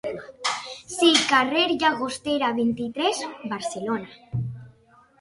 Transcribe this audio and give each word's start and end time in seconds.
Sí, 0.93 1.09
carrer 1.33 1.67
Llagostera 1.85 2.51
vint-i-tres, 2.63 3.23
Barcelona. 3.55 4.47